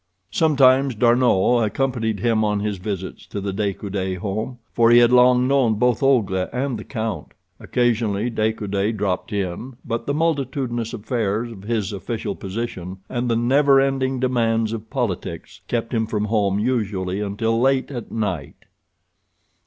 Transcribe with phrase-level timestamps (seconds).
[0.31, 5.11] Sometimes D'Arnot accompanied him on his visits to the De Coude home, for he had
[5.11, 7.35] long known both Olga and the count.
[7.59, 13.35] Occasionally De Coude dropped in, but the multitudinous affairs of his official position and the
[13.35, 18.55] never ending demands of politics kept him from home usually until late at night.